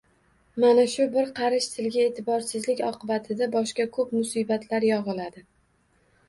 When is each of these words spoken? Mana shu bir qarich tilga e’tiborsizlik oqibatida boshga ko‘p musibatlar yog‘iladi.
Mana 0.61 0.85
shu 0.93 1.03
bir 1.17 1.27
qarich 1.39 1.67
tilga 1.73 2.05
e’tiborsizlik 2.11 2.81
oqibatida 2.87 3.49
boshga 3.57 3.87
ko‘p 3.99 4.17
musibatlar 4.21 4.89
yog‘iladi. 4.91 5.47